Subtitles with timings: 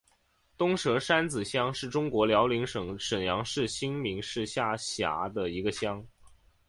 [0.57, 6.03] 东蛇山子乡是中国辽宁省沈阳市新民市下辖的一个乡。